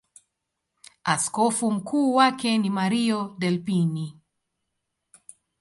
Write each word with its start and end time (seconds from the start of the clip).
Askofu 1.03 1.71
mkuu 1.71 2.15
wake 2.15 2.57
ni 2.57 2.69
Mario 2.69 3.35
Delpini. 3.39 4.19